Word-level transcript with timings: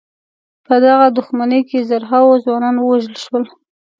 په 0.65 0.75
دغه 0.85 1.05
دښمنۍ 1.17 1.61
کې 1.69 1.85
زرهاوو 1.89 2.41
ځوانان 2.43 2.75
ووژل 2.79 3.15
شول. 3.23 3.43